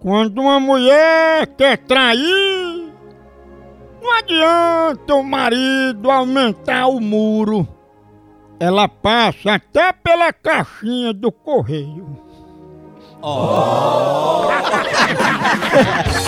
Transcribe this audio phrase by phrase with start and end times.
[0.00, 2.90] Quando uma mulher quer trair,
[4.02, 7.68] não adianta o marido aumentar o muro.
[8.58, 12.08] Ela passa até pela caixinha do correio.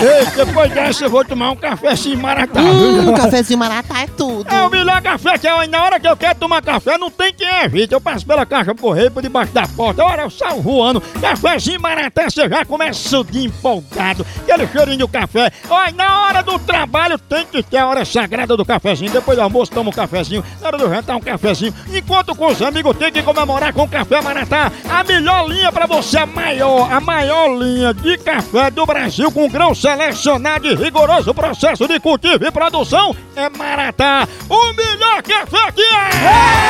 [0.01, 2.59] Ei, depois dessa eu vou tomar um cafezinho maratá.
[2.61, 4.53] Hum, cafezinho maratá é tudo.
[4.53, 5.67] É o melhor café que é.
[5.67, 7.93] Na hora que eu quero tomar café, não tem quem evite.
[7.93, 10.03] Eu passo pela caixa do correio por debaixo da porta.
[10.03, 11.01] Olha, eu saio voando.
[11.21, 14.25] Cafezinho maratá, você já começa o dia empolgado.
[14.43, 15.51] Aquele cheirinho do café.
[15.69, 19.11] Olha, na hora do trabalho tem que ter a hora sagrada do cafezinho.
[19.11, 20.43] Depois do almoço, toma um cafezinho.
[20.59, 21.73] Na hora do jantar, um cafezinho.
[21.93, 24.71] Enquanto com os amigos tem que comemorar com café maratá.
[24.89, 29.42] A melhor linha pra você, a maior, a maior linha de café do Brasil com
[29.49, 35.81] grão selecionado e rigoroso processo de cultivo e produção é Maratá, o melhor café que
[35.81, 36.63] é!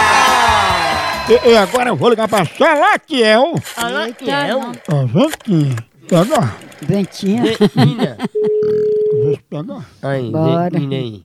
[1.30, 3.54] E, e agora eu vou ligar pra Salatiel.
[3.78, 5.76] A ventinha.
[6.10, 6.54] Pega.
[6.82, 7.56] Ventinha.
[7.56, 7.68] Se
[9.50, 9.86] pega.
[10.02, 10.70] Aí, Bora.
[10.80, 11.24] menina aí.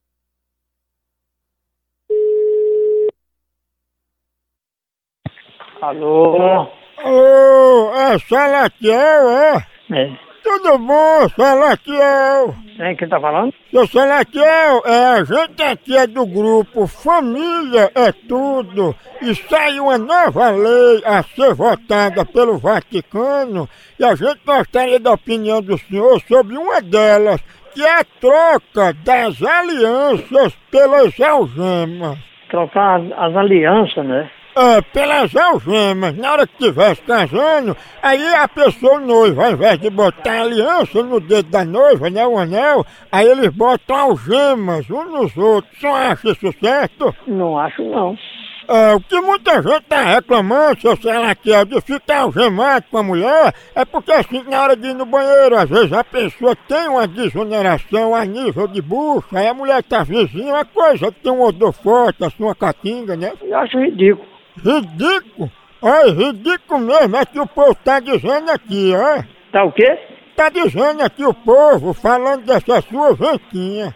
[5.81, 6.67] Alô?
[7.05, 9.67] Ô, é Salatiel, é?
[9.91, 10.28] É.
[10.49, 12.55] Tudo bom, Salatiel?
[12.79, 13.53] Quem que tá falando?
[13.71, 19.99] Seu Salatiel, é, a gente aqui é do grupo Família é Tudo e saiu uma
[19.99, 23.69] nova lei a ser votada pelo Vaticano
[24.01, 27.43] e a gente gostaria da opinião do senhor sobre uma delas,
[27.75, 32.19] que é a troca das alianças pelas algemas.
[32.49, 34.31] Trocar as alianças, né?
[34.61, 39.89] É, pelas algemas, na hora que estivesse casando, aí a pessoa noiva, ao invés de
[39.89, 45.13] botar a aliança no dedo da noiva, né, o anel, aí eles botam algemas uns
[45.13, 45.79] nos outros.
[45.79, 47.15] Você acha isso certo?
[47.29, 48.19] Não acho não.
[48.67, 53.55] É, o que muita gente tá reclamando, seu Salaquiel, de ficar algemado com a mulher,
[53.77, 57.07] é porque assim, na hora de ir no banheiro, às vezes a pessoa tem uma
[57.07, 61.43] desoneração a nível de bucha, aí a mulher tá vizinha, uma coisa que tem um
[61.43, 63.33] odor forte, assim, uma catinga, né?
[63.41, 64.38] Eu acho ridículo.
[64.65, 65.51] Ridículo?
[65.81, 69.23] Olha, ridículo mesmo é que o povo tá dizendo aqui, ó.
[69.53, 69.99] Tá o quê?
[70.37, 73.95] Tá dizendo aqui o povo, falando dessa sua ventinha.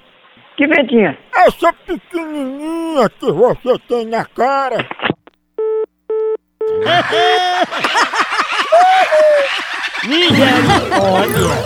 [0.57, 1.19] Que ventinha?
[1.35, 4.87] Essa pequenininha que você tem na cara.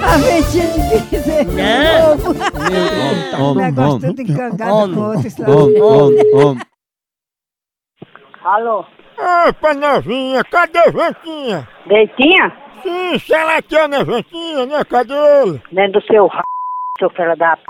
[0.06, 2.16] A ventinha de dizer Não.
[2.16, 2.36] novo.
[3.42, 5.52] Homem, O negócio tudo encangado com outro.
[5.52, 6.64] homem, homem.
[8.46, 8.84] Alô?
[9.48, 11.66] Opa, novinha, cadê ventinha?
[11.84, 12.52] Deitinha?
[12.80, 14.84] Sim, se ela quer na ventinha, né?
[14.84, 15.60] Cadê ele?
[15.72, 16.42] Dentro do seu r...
[16.96, 17.62] seu filho da p...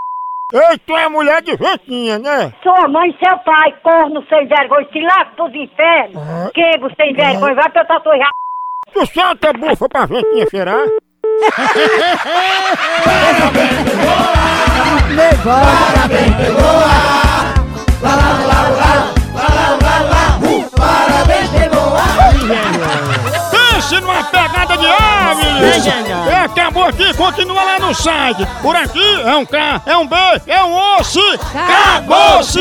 [0.53, 2.53] Ei, tu é mulher de ventinha, né?
[2.63, 6.19] Sua mãe e seu pai, corno sem vergonha, se lá pros infernos.
[6.19, 6.51] Ah.
[6.53, 8.29] Quebo sem vergonha, vai pra tua tua
[8.93, 10.87] Tu solta a bufa pra ventinha cheirar?
[15.17, 16.09] Levanta.
[16.09, 16.53] Pense
[25.87, 26.33] aves!
[26.33, 28.47] É, acabou aqui, continua lá no site.
[28.63, 30.17] Por aqui é um K, é um B,
[30.47, 31.21] é um osso.
[31.55, 32.61] Acabou-se!